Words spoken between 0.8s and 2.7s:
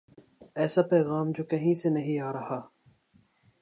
پیغام جو کہیں سے نہیں آ رہا۔